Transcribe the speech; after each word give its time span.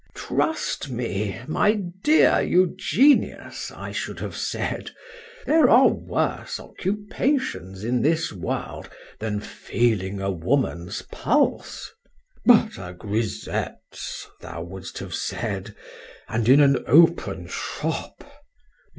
—Trust 0.15 0.89
me, 0.89 1.39
my 1.47 1.75
dear 2.03 2.41
Eugenius, 2.41 3.69
I 3.69 3.91
should 3.91 4.19
have 4.19 4.35
said, 4.35 4.89
"There 5.45 5.69
are 5.69 5.89
worse 5.89 6.59
occupations 6.59 7.83
in 7.83 8.01
this 8.01 8.33
world 8.33 8.89
than 9.19 9.39
feeling 9.41 10.19
a 10.19 10.31
woman's 10.31 11.03
pulse."—But 11.03 12.79
a 12.79 12.93
grisette's! 12.95 14.27
thou 14.39 14.63
wouldst 14.63 14.97
have 14.97 15.13
said,—and 15.13 16.49
in 16.49 16.61
an 16.61 16.83
open 16.87 17.45
shop! 17.45 18.23